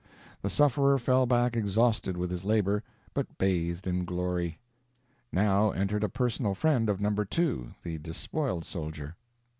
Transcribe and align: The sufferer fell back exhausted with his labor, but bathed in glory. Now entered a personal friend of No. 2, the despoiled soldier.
The 0.41 0.49
sufferer 0.49 0.97
fell 0.97 1.27
back 1.27 1.55
exhausted 1.55 2.17
with 2.17 2.31
his 2.31 2.43
labor, 2.43 2.81
but 3.13 3.37
bathed 3.37 3.85
in 3.85 4.03
glory. 4.03 4.57
Now 5.31 5.69
entered 5.69 6.03
a 6.03 6.09
personal 6.09 6.55
friend 6.55 6.89
of 6.89 6.99
No. 6.99 7.13
2, 7.23 7.75
the 7.83 7.99
despoiled 7.99 8.65
soldier. 8.65 9.15